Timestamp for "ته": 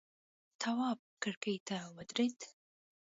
1.67-1.77